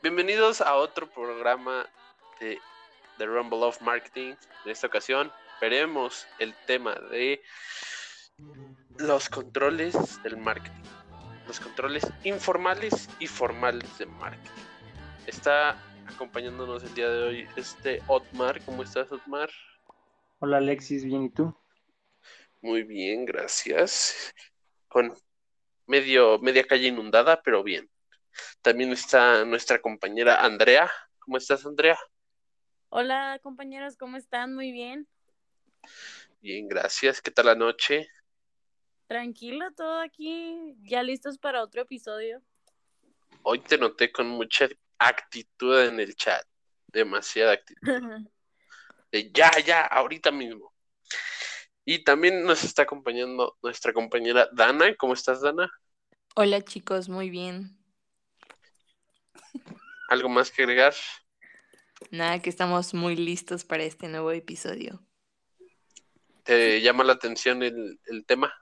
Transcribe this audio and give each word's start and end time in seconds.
Bienvenidos 0.00 0.60
a 0.60 0.76
otro 0.76 1.10
programa 1.10 1.84
de 2.38 2.60
The 3.18 3.26
Rumble 3.26 3.64
of 3.64 3.82
Marketing. 3.82 4.34
En 4.64 4.70
esta 4.70 4.86
ocasión 4.86 5.32
veremos 5.60 6.24
el 6.38 6.54
tema 6.68 6.94
de 7.10 7.42
los 8.96 9.28
controles 9.28 10.22
del 10.22 10.36
marketing. 10.36 10.84
Los 11.48 11.58
controles 11.58 12.06
informales 12.22 13.08
y 13.18 13.26
formales 13.26 13.98
de 13.98 14.06
marketing. 14.06 14.62
Está 15.26 15.76
acompañándonos 16.06 16.84
el 16.84 16.94
día 16.94 17.10
de 17.10 17.22
hoy 17.24 17.48
este 17.56 18.00
Otmar. 18.06 18.62
¿Cómo 18.64 18.84
estás, 18.84 19.10
Otmar? 19.10 19.50
Hola, 20.38 20.58
Alexis. 20.58 21.04
Bien, 21.04 21.24
¿y 21.24 21.30
tú? 21.30 21.52
Muy 22.60 22.84
bien, 22.84 23.24
gracias. 23.24 24.32
Con 24.86 25.12
medio, 25.86 26.38
media 26.38 26.62
calle 26.62 26.86
inundada, 26.86 27.42
pero 27.42 27.64
bien. 27.64 27.90
También 28.62 28.92
está 28.92 29.44
nuestra 29.44 29.80
compañera 29.80 30.44
Andrea. 30.44 30.90
¿Cómo 31.18 31.36
estás, 31.36 31.64
Andrea? 31.66 31.98
Hola, 32.90 33.38
compañeros, 33.42 33.96
¿cómo 33.96 34.16
están? 34.16 34.54
Muy 34.54 34.72
bien. 34.72 35.06
Bien, 36.40 36.68
gracias. 36.68 37.20
¿Qué 37.20 37.30
tal 37.30 37.46
la 37.46 37.54
noche? 37.54 38.08
Tranquilo, 39.06 39.70
todo 39.76 40.00
aquí, 40.00 40.74
ya 40.82 41.02
listos 41.02 41.38
para 41.38 41.62
otro 41.62 41.82
episodio. 41.82 42.42
Hoy 43.42 43.60
te 43.60 43.78
noté 43.78 44.12
con 44.12 44.28
mucha 44.28 44.68
actitud 44.98 45.80
en 45.80 46.00
el 46.00 46.14
chat, 46.14 46.44
demasiada 46.86 47.52
actitud. 47.52 47.88
De 49.10 49.30
ya, 49.32 49.50
ya, 49.64 49.82
ahorita 49.86 50.30
mismo. 50.30 50.74
Y 51.84 52.04
también 52.04 52.44
nos 52.44 52.64
está 52.64 52.82
acompañando 52.82 53.56
nuestra 53.62 53.94
compañera 53.94 54.48
Dana. 54.52 54.94
¿Cómo 54.96 55.14
estás, 55.14 55.40
Dana? 55.40 55.70
Hola, 56.36 56.60
chicos, 56.60 57.08
muy 57.08 57.30
bien. 57.30 57.77
¿Algo 60.08 60.30
más 60.30 60.50
que 60.50 60.62
agregar? 60.62 60.94
Nada, 62.10 62.40
que 62.40 62.48
estamos 62.48 62.94
muy 62.94 63.14
listos 63.14 63.64
para 63.64 63.84
este 63.84 64.08
nuevo 64.08 64.32
episodio. 64.32 65.02
¿Te 66.44 66.80
llama 66.80 67.04
la 67.04 67.12
atención 67.12 67.62
el, 67.62 68.00
el 68.06 68.24
tema? 68.24 68.52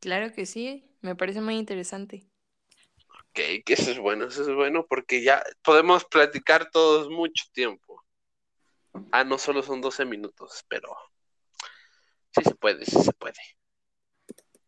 Claro 0.00 0.32
que 0.34 0.46
sí, 0.46 0.84
me 1.00 1.14
parece 1.14 1.40
muy 1.40 1.56
interesante. 1.56 2.26
Ok, 3.20 3.64
que 3.64 3.74
eso 3.74 3.92
es 3.92 3.98
bueno, 3.98 4.26
eso 4.26 4.42
es 4.42 4.54
bueno 4.54 4.84
porque 4.86 5.22
ya 5.22 5.42
podemos 5.62 6.04
platicar 6.04 6.70
todos 6.70 7.08
mucho 7.08 7.44
tiempo. 7.52 8.04
Ah, 9.12 9.22
no 9.22 9.38
solo 9.38 9.62
son 9.62 9.80
12 9.80 10.04
minutos, 10.04 10.64
pero 10.68 10.88
sí 12.32 12.42
se 12.42 12.54
puede, 12.56 12.84
sí 12.84 13.00
se 13.00 13.12
puede. 13.12 13.40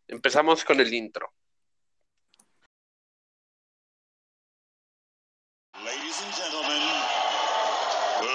Empezamos 0.06 0.64
con 0.64 0.80
el 0.80 0.94
intro. 0.94 1.32
Ladies 5.96 6.22
and 6.24 6.34
gentlemen, 6.34 6.82
uh, 8.20 8.26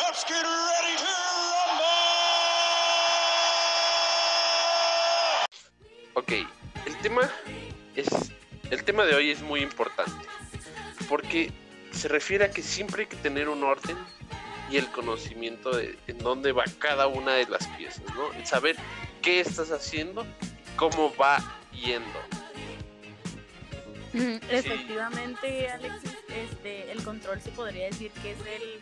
let's 0.00 0.24
get 0.24 0.42
ready 0.42 0.96
to 0.98 1.12
rumble! 1.54 1.94
Ok, 6.14 6.32
el 6.86 6.96
tema 7.02 7.30
es 7.94 8.08
el 8.70 8.82
tema 8.82 9.04
de 9.04 9.14
hoy 9.14 9.30
es 9.30 9.42
muy 9.42 9.60
importante 9.60 10.26
porque 11.08 11.52
se 11.92 12.08
refiere 12.08 12.46
a 12.46 12.50
que 12.50 12.62
siempre 12.62 13.02
hay 13.02 13.08
que 13.08 13.16
tener 13.16 13.48
un 13.48 13.62
orden 13.62 13.96
y 14.72 14.76
el 14.78 14.90
conocimiento 14.90 15.70
de 15.70 15.96
en 16.08 16.18
dónde 16.18 16.50
va 16.50 16.64
cada 16.80 17.06
una 17.06 17.34
de 17.34 17.46
las 17.46 17.64
piezas, 17.68 18.02
¿no? 18.16 18.32
El 18.32 18.44
saber 18.44 18.74
qué 19.22 19.38
estás 19.38 19.70
haciendo, 19.70 20.26
cómo 20.74 21.14
va 21.14 21.38
yendo. 21.70 22.18
Efectivamente, 24.48 25.68
Alexis, 25.68 26.13
este, 26.34 26.90
el 26.90 27.02
control 27.04 27.40
se 27.40 27.50
podría 27.50 27.86
decir 27.86 28.10
que 28.22 28.32
es 28.32 28.38
el 28.40 28.80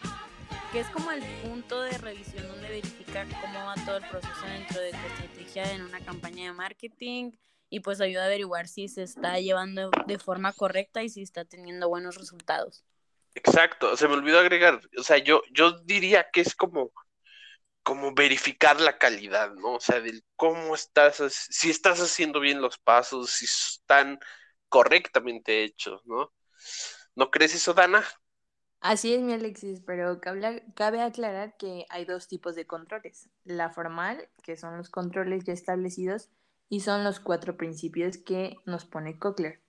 que 0.72 0.81
es 0.81 0.89
como 0.89 1.11
el 1.11 1.22
punto 1.42 1.83
de 1.83 1.98
revisión 1.98 2.48
donde 2.48 2.69
verifica 2.69 3.27
cómo 3.42 3.67
va 3.67 3.74
todo 3.85 3.98
el 3.98 4.08
proceso 4.08 4.46
dentro 4.46 4.80
de 4.80 4.90
tu 4.90 4.96
estrategia 4.96 5.70
en 5.73 5.83
una 5.83 6.01
campaña 6.01 6.45
de 6.45 6.52
marketing 6.52 7.33
y 7.68 7.80
pues 7.80 8.01
ayuda 8.01 8.23
a 8.23 8.27
averiguar 8.27 8.68
si 8.68 8.89
se 8.89 9.02
está 9.02 9.39
llevando 9.39 9.91
de 10.07 10.18
forma 10.18 10.52
correcta 10.52 11.02
y 11.02 11.11
si 11.11 11.23
está 11.23 11.45
teniendo 11.45 11.89
buenos 11.89 12.17
resultados. 12.17 12.85
Exacto, 13.35 13.96
se 13.96 14.08
me 14.08 14.14
olvidó 14.14 14.41
agregar, 14.41 14.80
o 14.98 15.02
sea, 15.02 15.18
yo, 15.18 15.42
yo 15.52 15.73
diría 15.80 16.27
que 16.30 16.42
es 16.42 16.55
como, 16.55 16.92
como 17.83 18.14
verificar 18.14 18.80
la 18.80 18.98
calidad, 18.98 19.52
¿no? 19.55 19.74
O 19.74 19.80
sea, 19.80 20.01
del 20.01 20.23
cómo 20.36 20.74
estás, 20.74 21.17
si 21.51 21.70
estás 21.70 22.01
haciendo 22.01 22.41
bien 22.41 22.61
los 22.61 22.79
pasos, 22.79 23.30
si 23.30 23.46
están 23.46 24.18
correctamente 24.68 25.64
hechos, 25.64 26.02
¿no? 26.05 26.33
¿No 27.14 27.30
crees 27.30 27.55
eso, 27.55 27.74
Dana? 27.74 28.02
Así 28.80 29.14
es, 29.14 29.20
mi 29.20 29.33
Alexis, 29.33 29.80
pero 29.86 30.20
cabe, 30.20 31.00
aclarar 31.00 31.56
que 31.56 31.86
hay 31.89 32.05
dos 32.05 32.27
tipos 32.27 32.56
de 32.56 32.67
controles. 32.67 33.28
La 33.45 33.70
formal, 33.70 34.28
que 34.42 34.56
son 34.56 34.77
los 34.77 34.90
controles 34.90 35.45
ya 35.45 35.52
establecidos, 35.52 36.30
y 36.68 36.80
son 36.80 37.05
los 37.05 37.20
cuatro 37.20 37.56
principios 37.56 38.18
que 38.18 38.56
nos 38.64 38.84
pone 38.84 39.18
Cochlear. 39.18 39.61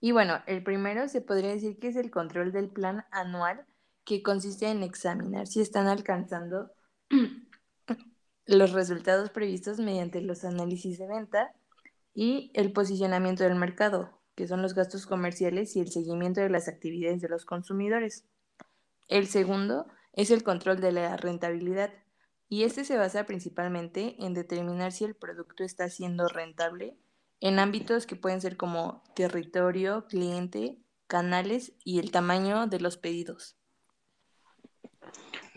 Y 0.00 0.12
bueno, 0.12 0.42
el 0.46 0.62
primero 0.62 1.08
se 1.08 1.20
podría 1.20 1.50
decir 1.50 1.78
que 1.78 1.88
es 1.88 1.96
el 1.96 2.10
control 2.10 2.52
del 2.52 2.70
plan 2.70 3.04
anual, 3.10 3.66
que 4.04 4.22
consiste 4.22 4.68
en 4.68 4.82
examinar 4.82 5.46
si 5.46 5.60
están 5.60 5.86
alcanzando 5.86 6.70
los 8.46 8.72
resultados 8.72 9.28
previstos 9.28 9.78
mediante 9.78 10.22
los 10.22 10.44
análisis 10.44 10.98
de 10.98 11.06
venta 11.06 11.52
y 12.14 12.50
el 12.54 12.72
posicionamiento 12.72 13.44
del 13.44 13.56
mercado, 13.56 14.17
que 14.38 14.46
son 14.46 14.62
los 14.62 14.72
gastos 14.72 15.04
comerciales 15.04 15.74
y 15.74 15.80
el 15.80 15.90
seguimiento 15.90 16.40
de 16.40 16.48
las 16.48 16.68
actividades 16.68 17.20
de 17.20 17.28
los 17.28 17.44
consumidores. 17.44 18.24
El 19.08 19.26
segundo 19.26 19.88
es 20.12 20.30
el 20.30 20.44
control 20.44 20.80
de 20.80 20.92
la 20.92 21.16
rentabilidad, 21.16 21.90
y 22.48 22.62
este 22.62 22.84
se 22.84 22.96
basa 22.96 23.26
principalmente 23.26 24.14
en 24.24 24.34
determinar 24.34 24.92
si 24.92 25.02
el 25.02 25.16
producto 25.16 25.64
está 25.64 25.90
siendo 25.90 26.28
rentable 26.28 26.96
en 27.40 27.58
ámbitos 27.58 28.06
que 28.06 28.14
pueden 28.14 28.40
ser 28.40 28.56
como 28.56 29.02
territorio, 29.16 30.06
cliente, 30.06 30.78
canales 31.08 31.72
y 31.82 31.98
el 31.98 32.12
tamaño 32.12 32.68
de 32.68 32.78
los 32.78 32.96
pedidos. 32.96 33.57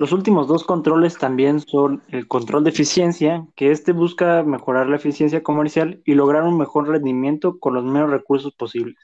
Los 0.02 0.14
últimos 0.14 0.48
dos 0.48 0.64
controles 0.64 1.20
también 1.20 1.60
son 1.60 2.02
el 2.08 2.28
control 2.28 2.64
de 2.64 2.72
eficiencia, 2.72 3.46
que 3.56 3.70
este 3.70 3.92
busca 3.92 4.42
mejorar 4.42 4.90
la 4.90 4.96
eficiencia 4.96 5.44
comercial 5.44 6.02
y 6.06 6.16
lograr 6.16 6.42
un 6.42 6.58
mejor 6.58 6.88
rendimiento 6.88 7.60
con 7.60 7.76
los 7.76 7.86
menos 7.86 8.10
recursos 8.10 8.52
posibles, 8.56 8.98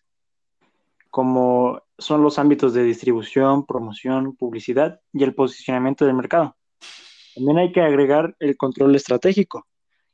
como 1.12 1.84
son 2.00 2.24
los 2.24 2.40
ámbitos 2.40 2.74
de 2.74 2.84
distribución, 2.84 3.68
promoción, 3.68 4.36
publicidad 4.36 5.00
y 5.14 5.24
el 5.24 5.36
posicionamiento 5.36 6.04
del 6.04 6.16
mercado. 6.16 6.58
También 7.36 7.60
hay 7.60 7.72
que 7.72 7.82
agregar 7.82 8.36
el 8.40 8.58
control 8.58 8.96
estratégico, 8.96 9.68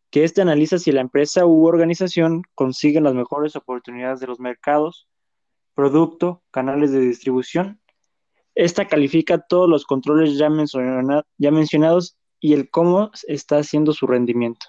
que 0.10 0.26
este 0.26 0.42
analiza 0.42 0.80
si 0.80 0.92
la 0.92 1.00
empresa 1.00 1.46
u 1.46 1.66
organización 1.66 2.42
consigue 2.56 3.00
las 3.00 3.14
mejores 3.14 3.56
oportunidades 3.56 4.20
de 4.20 4.28
los 4.28 4.42
mercados, 4.42 5.08
producto, 5.76 6.44
canales 6.52 6.92
de 6.92 7.00
distribución. 7.00 7.80
Esta 8.56 8.88
califica 8.88 9.40
todos 9.40 9.70
los 9.70 9.86
controles 9.86 10.38
ya, 10.38 10.50
menciona, 10.50 11.24
ya 11.38 11.52
mencionados 11.52 12.18
y 12.40 12.54
el 12.54 12.70
cómo 12.70 13.12
está 13.28 13.58
haciendo 13.58 13.94
su 13.94 14.06
rendimiento. 14.06 14.68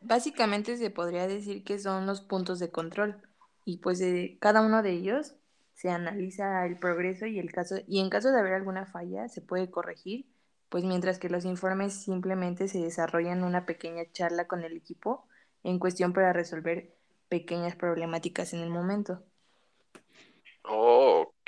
Básicamente 0.00 0.76
se 0.76 0.90
podría 0.90 1.28
decir 1.28 1.62
que 1.62 1.78
son 1.78 2.06
los 2.06 2.22
puntos 2.22 2.58
de 2.58 2.70
control 2.70 3.20
y 3.64 3.78
pues 3.78 3.98
de 3.98 4.38
cada 4.40 4.62
uno 4.62 4.82
de 4.82 4.92
ellos 4.92 5.34
se 5.74 5.90
analiza 5.90 6.66
el 6.66 6.78
progreso 6.78 7.26
y 7.26 7.38
el 7.38 7.52
caso 7.52 7.76
y 7.86 8.00
en 8.00 8.10
caso 8.10 8.30
de 8.32 8.40
haber 8.40 8.54
alguna 8.54 8.86
falla 8.86 9.28
se 9.28 9.40
puede 9.40 9.70
corregir, 9.70 10.26
pues 10.68 10.84
mientras 10.84 11.18
que 11.18 11.28
los 11.28 11.44
informes 11.44 12.02
simplemente 12.02 12.68
se 12.68 12.80
desarrollan 12.80 13.44
una 13.44 13.66
pequeña 13.66 14.02
charla 14.12 14.46
con 14.46 14.64
el 14.64 14.76
equipo 14.76 15.26
en 15.62 15.78
cuestión 15.78 16.12
para 16.12 16.32
resolver 16.32 16.96
pequeñas 17.28 17.76
problemáticas 17.76 18.54
en 18.54 18.60
el 18.60 18.70
momento. 18.70 19.22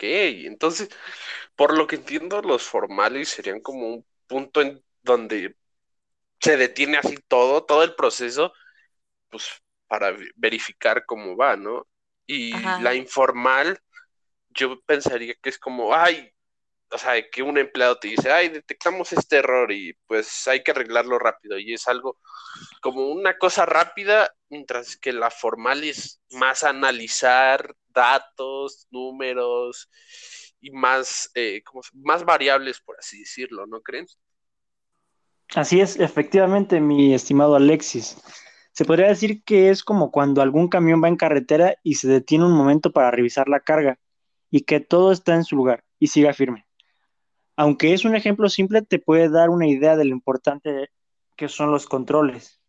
Entonces, 0.03 0.89
por 1.57 1.77
lo 1.77 1.87
que 1.87 1.97
entiendo, 1.97 2.43
los 2.43 2.65
formales 2.65 3.29
serían 3.31 3.61
como 3.61 3.89
un 3.95 4.07
punto 4.27 4.61
en 4.63 4.83
donde 5.03 5.57
se 6.41 6.57
detiene 6.57 6.99
así 6.99 7.17
todo, 7.29 7.65
todo 7.65 7.85
el 7.85 7.95
proceso, 7.95 8.53
pues 9.31 9.49
para 9.89 10.17
verificar 10.37 11.05
cómo 11.07 11.37
va, 11.37 11.57
¿no? 11.57 11.87
Y 12.27 12.53
Ajá. 12.57 12.83
la 12.83 12.95
informal 12.95 13.81
yo 14.51 14.81
pensaría 14.83 15.35
que 15.37 15.51
es 15.51 15.59
como, 15.59 15.95
ay, 15.95 16.33
o 16.93 16.99
sea, 16.99 17.15
que 17.31 17.43
un 17.43 17.59
empleado 17.59 17.99
te 17.99 18.09
dice, 18.09 18.31
ay, 18.31 18.49
detectamos 18.49 19.13
este 19.13 19.37
error 19.37 19.73
y 19.73 19.95
pues 20.07 20.47
hay 20.47 20.63
que 20.63 20.73
arreglarlo 20.73 21.19
rápido. 21.19 21.59
Y 21.59 21.73
es 21.73 21.89
algo 21.89 22.19
como 22.81 23.09
una 23.09 23.39
cosa 23.39 23.65
rápida, 23.67 24.31
mientras 24.51 24.97
que 24.97 25.13
la 25.13 25.31
formal 25.31 25.85
es 25.85 26.21
más 26.31 26.65
analizar 26.65 27.75
datos, 27.89 28.87
números 28.91 29.91
y 30.61 30.71
más, 30.71 31.31
eh, 31.35 31.63
más 31.95 32.25
variables, 32.25 32.81
por 32.81 32.97
así 32.99 33.21
decirlo, 33.21 33.67
¿no 33.67 33.81
creen? 33.81 34.07
Así 35.55 35.81
es, 35.81 35.99
efectivamente, 35.99 36.81
mi 36.81 37.15
estimado 37.15 37.57
Alexis. 37.57 38.17
Se 38.73 38.85
podría 38.87 39.09
decir 39.09 39.43
que 39.45 39.69
es 39.69 39.85
como 39.85 40.11
cuando 40.11 40.41
algún 40.41 40.69
camión 40.69 41.03
va 41.03 41.09
en 41.09 41.17
carretera 41.17 41.77
y 41.83 41.97
se 41.97 42.09
detiene 42.09 42.47
un 42.47 42.53
momento 42.53 42.91
para 42.91 43.11
revisar 43.11 43.49
la 43.49 43.61
carga 43.61 43.99
y 44.51 44.63
que 44.63 44.81
todo 44.81 45.13
está 45.13 45.35
en 45.35 45.45
su 45.45 45.57
lugar 45.57 45.85
y 45.99 46.07
siga 46.07 46.33
firme. 46.33 46.67
Aunque 47.63 47.95
es 47.95 48.05
un 48.05 48.17
ejemplo 48.17 48.49
simple, 48.49 48.83
te 48.83 48.99
puede 48.99 49.29
dar 49.29 49.49
una 49.49 49.69
idea 49.69 49.95
de 49.95 50.05
lo 50.05 50.11
importante 50.11 50.91
que 51.37 51.49
son 51.49 51.71
los 51.71 51.87
controles. 51.87 52.61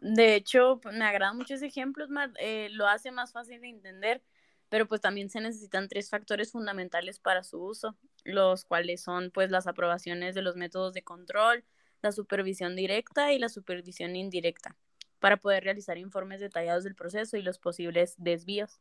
De 0.00 0.34
hecho, 0.34 0.80
pues, 0.82 0.96
me 0.96 1.04
agradan 1.04 1.36
muchos 1.36 1.62
ejemplos, 1.62 2.08
eh, 2.40 2.66
lo 2.72 2.88
hace 2.88 3.12
más 3.12 3.30
fácil 3.30 3.60
de 3.60 3.68
entender, 3.68 4.20
pero 4.68 4.88
pues 4.88 5.00
también 5.00 5.30
se 5.30 5.40
necesitan 5.40 5.86
tres 5.86 6.10
factores 6.10 6.50
fundamentales 6.50 7.20
para 7.20 7.44
su 7.44 7.62
uso, 7.62 7.96
los 8.24 8.64
cuales 8.64 9.02
son 9.02 9.30
pues 9.30 9.52
las 9.52 9.68
aprobaciones 9.68 10.34
de 10.34 10.42
los 10.42 10.56
métodos 10.56 10.94
de 10.94 11.04
control, 11.04 11.64
la 12.00 12.10
supervisión 12.10 12.74
directa 12.74 13.32
y 13.32 13.38
la 13.38 13.48
supervisión 13.48 14.16
indirecta, 14.16 14.74
para 15.20 15.36
poder 15.36 15.62
realizar 15.62 15.96
informes 15.96 16.40
detallados 16.40 16.82
del 16.82 16.96
proceso 16.96 17.36
y 17.36 17.42
los 17.42 17.60
posibles 17.60 18.16
desvíos. 18.18 18.80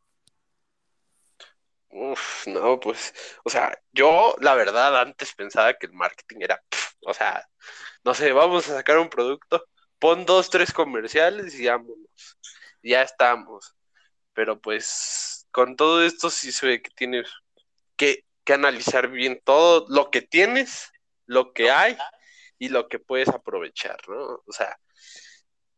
Uf, 1.94 2.48
no, 2.48 2.80
pues, 2.80 3.14
o 3.44 3.50
sea, 3.50 3.78
yo 3.92 4.36
la 4.40 4.56
verdad 4.56 5.00
antes 5.02 5.34
pensaba 5.36 5.74
que 5.74 5.88
el 5.88 5.94
marketing 5.94 6.38
era, 6.42 6.64
o 7.06 7.14
sea, 7.14 7.46
no 8.04 8.14
sé, 8.14 8.32
vamos 8.34 8.70
a 8.70 8.76
sacar 8.78 8.98
un 9.00 9.10
producto, 9.10 9.66
pon 10.00 10.26
dos, 10.26 10.50
tres 10.50 10.72
comerciales 10.74 11.56
y 11.60 11.68
vámonos, 11.68 12.38
ya 12.84 13.02
estamos. 13.04 13.76
Pero 14.34 14.62
pues 14.62 15.48
con 15.52 15.76
todo 15.78 16.04
esto 16.06 16.30
sí 16.32 16.52
se 16.54 16.68
ve 16.68 16.82
que 16.84 16.92
tienes 16.92 17.30
que, 17.98 18.26
que 18.46 18.54
analizar 18.54 19.10
bien 19.10 19.42
todo 19.46 19.86
lo 19.90 20.12
que 20.12 20.22
tienes, 20.24 20.92
lo 21.28 21.54
que 21.54 21.72
hay 21.72 21.98
y 22.60 22.70
lo 22.70 22.90
que 22.90 23.00
puedes 23.00 23.30
aprovechar, 23.30 23.98
¿no? 24.10 24.44
O 24.48 24.52
sea, 24.54 24.78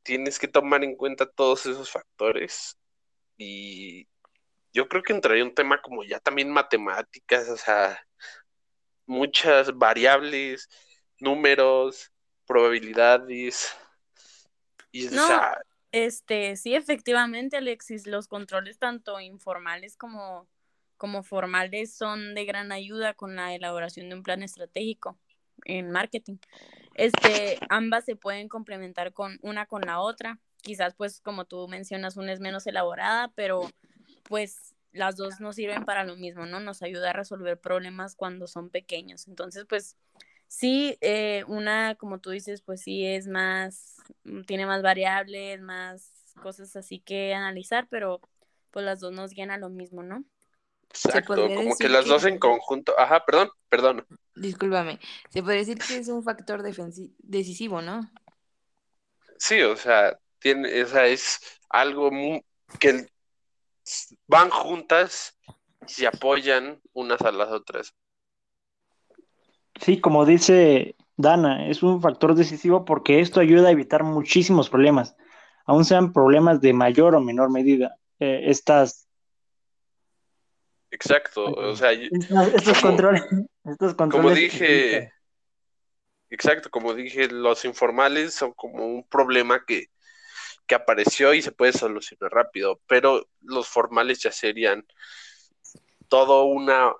tienes 0.03 0.39
que 0.39 0.47
tomar 0.47 0.83
en 0.83 0.95
cuenta 0.95 1.29
todos 1.29 1.65
esos 1.65 1.89
factores 1.91 2.77
y 3.37 4.07
yo 4.73 4.87
creo 4.87 5.03
que 5.03 5.13
entraría 5.13 5.43
un 5.43 5.55
tema 5.55 5.81
como 5.81 6.03
ya 6.03 6.19
también 6.19 6.51
matemáticas, 6.51 7.49
o 7.49 7.57
sea, 7.57 7.99
muchas 9.05 9.77
variables, 9.77 10.69
números, 11.19 12.11
probabilidades. 12.45 13.75
Y, 14.91 15.07
o 15.07 15.11
No, 15.11 15.19
sea, 15.19 15.59
Este, 15.91 16.55
sí, 16.57 16.75
efectivamente, 16.75 17.57
Alexis, 17.57 18.07
los 18.07 18.27
controles 18.27 18.79
tanto 18.79 19.19
informales 19.21 19.97
como, 19.97 20.49
como 20.97 21.23
formales 21.23 21.95
son 21.95 22.35
de 22.35 22.45
gran 22.45 22.71
ayuda 22.71 23.13
con 23.13 23.35
la 23.35 23.53
elaboración 23.55 24.09
de 24.09 24.15
un 24.15 24.23
plan 24.23 24.43
estratégico 24.43 25.19
en 25.65 25.91
marketing. 25.91 26.37
Este, 26.95 27.59
ambas 27.69 28.05
se 28.05 28.15
pueden 28.15 28.49
complementar 28.49 29.13
con 29.13 29.39
una 29.43 29.65
con 29.67 29.81
la 29.83 29.99
otra. 30.01 30.39
Quizás, 30.63 30.95
pues, 30.95 31.21
como 31.21 31.45
tú 31.45 31.67
mencionas, 31.67 32.17
una 32.17 32.33
es 32.33 32.39
menos 32.41 32.67
elaborada, 32.67 33.31
pero 33.35 33.69
pues 34.23 34.73
las 34.91 35.15
dos 35.15 35.39
nos 35.39 35.55
sirven 35.55 35.85
para 35.85 36.03
lo 36.03 36.15
mismo, 36.15 36.45
¿no? 36.45 36.59
Nos 36.59 36.81
ayuda 36.83 37.11
a 37.11 37.13
resolver 37.13 37.59
problemas 37.59 38.15
cuando 38.15 38.47
son 38.47 38.69
pequeños. 38.69 39.27
Entonces, 39.27 39.65
pues, 39.67 39.97
sí, 40.47 40.97
eh, 41.01 41.43
una, 41.47 41.95
como 41.95 42.19
tú 42.19 42.29
dices, 42.29 42.61
pues 42.61 42.81
sí 42.81 43.05
es 43.05 43.27
más, 43.27 43.97
mm, 44.23 44.41
tiene 44.43 44.65
más 44.65 44.81
variables, 44.83 45.61
más 45.61 46.11
cosas 46.41 46.75
así 46.75 46.99
que 46.99 47.33
analizar, 47.33 47.87
pero 47.89 48.21
pues 48.71 48.85
las 48.85 48.99
dos 48.99 49.13
nos 49.13 49.31
guían 49.31 49.51
a 49.51 49.57
lo 49.57 49.69
mismo, 49.69 50.03
¿no? 50.03 50.23
exacto, 50.89 51.47
como 51.55 51.75
que 51.75 51.89
las 51.89 52.03
que- 52.03 52.09
dos 52.09 52.25
en 52.25 52.37
conjunto. 52.39 52.97
Ajá, 52.99 53.25
perdón, 53.25 53.49
perdón. 53.69 54.05
Discúlpame, 54.35 54.99
se 55.29 55.43
puede 55.43 55.57
decir 55.57 55.77
que 55.77 55.97
es 55.97 56.07
un 56.07 56.23
factor 56.23 56.63
decisivo, 56.63 57.81
¿no? 57.81 58.01
Sí, 59.37 59.61
o 59.61 59.75
sea, 59.75 60.17
tiene, 60.39 60.83
o 60.83 60.87
sea, 60.87 61.07
es 61.07 61.39
algo 61.69 62.11
mu- 62.11 62.41
que 62.79 63.07
van 64.27 64.49
juntas 64.49 65.37
y 65.87 65.91
se 65.91 66.07
apoyan 66.07 66.81
unas 66.93 67.21
a 67.21 67.31
las 67.31 67.49
otras. 67.49 67.93
Sí, 69.79 69.99
como 69.99 70.25
dice 70.25 70.95
Dana, 71.17 71.67
es 71.67 71.83
un 71.83 72.01
factor 72.01 72.35
decisivo 72.35 72.85
porque 72.85 73.19
esto 73.19 73.39
ayuda 73.39 73.69
a 73.69 73.71
evitar 73.71 74.03
muchísimos 74.03 74.69
problemas, 74.69 75.15
aun 75.65 75.83
sean 75.85 76.13
problemas 76.13 76.61
de 76.61 76.73
mayor 76.73 77.15
o 77.15 77.21
menor 77.21 77.49
medida. 77.51 77.97
Eh, 78.19 78.43
estas, 78.45 79.07
Exacto, 80.91 81.45
o 81.45 81.75
sea, 81.75 81.91
estos 81.91 82.27
Como- 82.79 82.81
controles, 82.81 83.23
estos 83.65 83.95
como 83.95 84.11
controles 84.11 84.35
dije, 84.37 85.11
exacto, 86.29 86.69
como 86.69 86.93
dije, 86.93 87.27
los 87.29 87.65
informales 87.65 88.35
son 88.35 88.53
como 88.53 88.85
un 88.85 89.03
problema 89.03 89.65
que, 89.65 89.87
que 90.67 90.75
apareció 90.75 91.33
y 91.33 91.41
se 91.41 91.51
puede 91.51 91.73
solucionar 91.73 92.31
rápido, 92.31 92.79
pero 92.87 93.27
los 93.41 93.67
formales 93.67 94.19
ya 94.21 94.31
serían 94.31 94.85
todo 96.07 96.45
una 96.45 96.93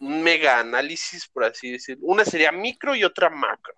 un 0.00 0.22
mega 0.24 0.58
análisis, 0.58 1.28
por 1.28 1.44
así 1.44 1.70
decirlo. 1.70 2.06
Una 2.08 2.24
sería 2.24 2.50
micro 2.50 2.96
y 2.96 3.04
otra 3.04 3.30
macro. 3.30 3.74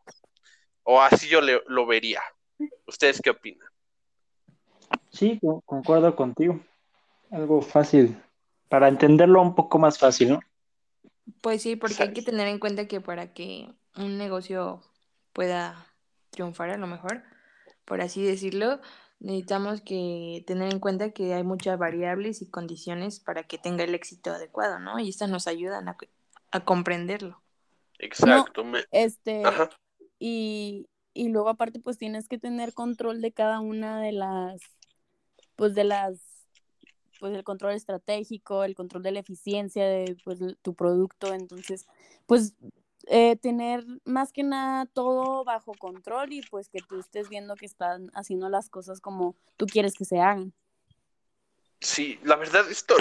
O 0.82 1.02
así 1.02 1.28
yo 1.28 1.42
le- 1.42 1.62
lo 1.66 1.84
vería. 1.84 2.22
¿Ustedes 2.86 3.20
qué 3.20 3.30
opinan? 3.30 3.68
Sí, 5.10 5.38
co- 5.40 5.60
concuerdo 5.66 6.16
contigo. 6.16 6.58
Algo 7.30 7.60
fácil, 7.60 8.16
para 8.70 8.88
entenderlo 8.88 9.42
un 9.42 9.54
poco 9.54 9.78
más 9.78 9.98
fácil, 9.98 10.30
¿no? 10.30 10.40
Pues 11.42 11.60
sí, 11.62 11.76
porque 11.76 12.02
hay 12.02 12.12
que 12.14 12.22
tener 12.22 12.48
en 12.48 12.58
cuenta 12.58 12.88
que 12.88 13.02
para 13.02 13.34
que 13.34 13.68
un 13.96 14.16
negocio 14.16 14.82
pueda 15.34 15.86
triunfar 16.30 16.70
a 16.70 16.78
lo 16.78 16.86
mejor, 16.86 17.22
por 17.88 18.02
así 18.02 18.22
decirlo, 18.22 18.80
necesitamos 19.18 19.80
que 19.80 20.44
tener 20.46 20.70
en 20.72 20.78
cuenta 20.78 21.10
que 21.10 21.32
hay 21.32 21.42
muchas 21.42 21.78
variables 21.78 22.42
y 22.42 22.50
condiciones 22.50 23.18
para 23.18 23.44
que 23.44 23.56
tenga 23.56 23.82
el 23.82 23.94
éxito 23.94 24.30
adecuado, 24.30 24.78
¿no? 24.78 25.00
Y 25.00 25.08
estas 25.08 25.30
nos 25.30 25.46
ayudan 25.46 25.88
a, 25.88 25.96
a 26.50 26.64
comprenderlo. 26.64 27.42
Exacto. 27.98 28.62
Este, 28.92 29.42
Ajá. 29.44 29.70
y, 30.18 30.86
y 31.14 31.30
luego 31.30 31.48
aparte 31.48 31.80
pues 31.80 31.96
tienes 31.96 32.28
que 32.28 32.38
tener 32.38 32.74
control 32.74 33.22
de 33.22 33.32
cada 33.32 33.58
una 33.60 34.00
de 34.02 34.12
las, 34.12 34.60
pues 35.56 35.74
de 35.74 35.84
las, 35.84 36.46
pues 37.18 37.34
el 37.34 37.42
control 37.42 37.72
estratégico, 37.72 38.64
el 38.64 38.76
control 38.76 39.02
de 39.02 39.12
la 39.12 39.20
eficiencia 39.20 39.84
de 39.86 40.16
pues 40.24 40.38
tu 40.60 40.74
producto, 40.74 41.32
entonces 41.32 41.86
pues 42.26 42.54
eh, 43.10 43.36
tener 43.36 43.84
más 44.04 44.32
que 44.32 44.42
nada 44.42 44.86
todo 44.86 45.44
bajo 45.44 45.72
control 45.74 46.32
y 46.32 46.42
pues 46.42 46.68
que 46.68 46.80
tú 46.80 46.98
estés 47.00 47.28
viendo 47.28 47.56
que 47.56 47.66
están 47.66 48.10
haciendo 48.14 48.48
las 48.48 48.68
cosas 48.70 49.00
como 49.00 49.34
tú 49.56 49.66
quieres 49.66 49.94
que 49.94 50.04
se 50.04 50.20
hagan. 50.20 50.52
Sí, 51.80 52.18
la 52.24 52.36
verdad, 52.36 52.70
esto, 52.70 52.96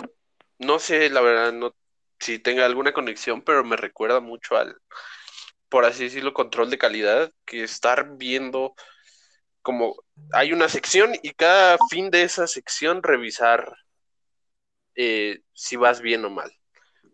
no 0.59 0.79
sé, 0.79 1.09
la 1.09 1.21
verdad, 1.21 1.51
no 1.51 1.73
si 2.19 2.39
tenga 2.39 2.65
alguna 2.65 2.93
conexión, 2.93 3.41
pero 3.41 3.63
me 3.63 3.75
recuerda 3.75 4.19
mucho 4.19 4.57
al, 4.57 4.75
por 5.69 5.85
así 5.85 6.05
decirlo, 6.05 6.33
control 6.33 6.69
de 6.69 6.77
calidad, 6.77 7.31
que 7.45 7.63
estar 7.63 8.17
viendo 8.17 8.73
como 9.61 9.95
hay 10.33 10.53
una 10.53 10.69
sección 10.69 11.13
y 11.21 11.31
cada 11.33 11.77
fin 11.89 12.09
de 12.09 12.23
esa 12.23 12.47
sección 12.47 13.03
revisar 13.03 13.75
eh, 14.95 15.41
si 15.53 15.75
vas 15.75 16.01
bien 16.01 16.25
o 16.25 16.29
mal. 16.29 16.51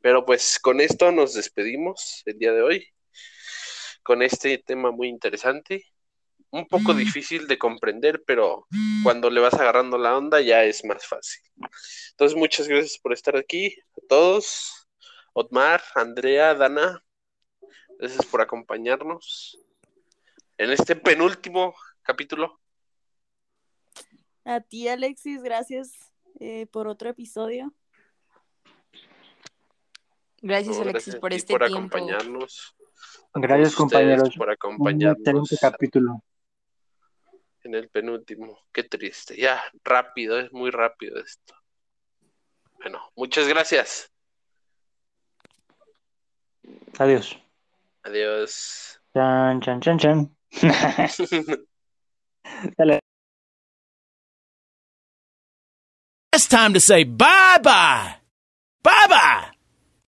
Pero 0.03 0.25
pues 0.25 0.60
con 0.60 0.81
esto 0.81 1.13
nos 1.13 1.33
despedimos 1.33 2.24
el 2.25 2.38
día 2.38 2.51
de 2.51 2.62
hoy, 2.62 2.86
con 4.03 4.22
este 4.22 4.57
tema 4.57 4.91
muy 4.91 5.07
interesante, 5.07 5.86
un 6.50 6.67
poco 6.67 6.93
difícil 6.93 7.48
de 7.48 7.57
comprender, 7.57 8.22
pero 8.27 8.67
cuando 9.01 9.29
le 9.29 9.39
vas 9.39 9.53
agarrando 9.53 9.98
la 9.98 10.17
onda 10.17 10.41
ya 10.41 10.65
es 10.65 10.83
más 10.83 11.07
fácil. 11.07 11.41
Entonces, 12.12 12.38
muchas 12.38 12.67
gracias 12.67 13.00
por 13.01 13.13
estar 13.13 13.38
aquí, 13.38 13.77
a 13.98 14.05
todos, 14.10 14.89
Otmar, 15.31 15.81
Andrea, 15.95 16.53
Dana, 16.53 17.01
gracias 17.98 18.25
por 18.25 18.41
acompañarnos 18.41 19.57
en 20.57 20.72
este 20.72 20.98
penúltimo 20.98 21.74
capítulo. 22.01 22.60
A 24.43 24.60
ti, 24.60 24.89
Alexis, 24.89 25.41
gracias 25.41 26.12
eh, 26.41 26.65
por 26.65 26.89
otro 26.89 27.10
episodio. 27.10 27.74
Gracias, 30.45 30.75
No, 30.75 30.81
Alexis, 30.81 31.15
gracias 31.15 31.15
por 31.21 31.33
este 31.33 31.53
por 31.53 31.65
tiempo. 31.65 31.77
acompañarnos. 31.97 32.75
Gracias, 33.33 33.75
compañeros. 33.75 34.35
por 34.35 34.47
Un 34.50 34.53
acompañarnos 34.53 35.17
excelente 35.51 35.57
capítulo. 35.59 36.21
en 37.63 37.75
el 37.75 37.88
penúltimo. 37.89 38.59
Qué 38.73 38.83
triste. 38.83 39.38
Ya, 39.38 39.63
rápido, 39.85 40.38
es 40.38 40.51
muy 40.51 40.69
rápido 40.69 41.17
esto. 41.17 41.55
Bueno, 42.77 43.00
muchas 43.15 43.47
gracias. 43.47 44.12
Adiós. 47.00 47.39
Adiós. 48.03 49.01
Chan, 49.13 49.62
chan, 49.62 49.79
chan, 49.79 49.97
chan. 49.97 50.35
Dale. 52.77 53.00
It's 56.35 56.47
time 56.47 56.73
to 56.73 56.81
say 56.81 57.05
bye 57.05 57.59
bye. 57.63 58.15
Bye 58.83 59.07
bye. 59.07 59.52